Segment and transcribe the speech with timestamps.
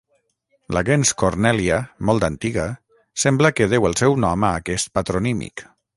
[0.75, 1.77] La gens Cornèlia,
[2.09, 2.65] molt antiga,
[3.25, 5.69] sembla que deu el seu nom a aquest patronímic.